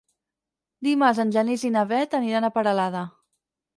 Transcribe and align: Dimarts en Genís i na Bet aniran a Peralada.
Dimarts 0.87 1.21
en 1.23 1.33
Genís 1.35 1.67
i 1.69 1.73
na 1.75 1.85
Bet 1.93 2.17
aniran 2.21 2.49
a 2.49 2.51
Peralada. 2.57 3.05